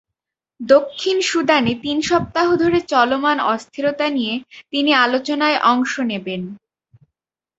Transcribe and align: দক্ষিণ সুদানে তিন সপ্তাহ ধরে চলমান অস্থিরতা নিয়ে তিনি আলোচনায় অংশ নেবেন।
দক্ষিণ 0.59 1.17
সুদানে 1.21 1.73
তিন 1.83 1.97
সপ্তাহ 2.01 2.47
ধরে 2.55 2.79
চলমান 2.91 3.37
অস্থিরতা 3.53 4.07
নিয়ে 4.09 4.35
তিনি 4.71 4.91
আলোচনায় 5.05 5.57
অংশ 5.71 5.93
নেবেন। 6.11 6.41